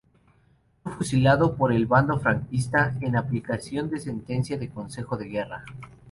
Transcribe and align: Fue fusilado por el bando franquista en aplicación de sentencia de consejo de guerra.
Fue 0.81 0.93
fusilado 0.93 1.55
por 1.55 1.71
el 1.71 1.85
bando 1.85 2.19
franquista 2.19 2.97
en 3.01 3.15
aplicación 3.15 3.87
de 3.91 3.99
sentencia 3.99 4.57
de 4.57 4.71
consejo 4.71 5.15
de 5.15 5.25
guerra. 5.27 5.63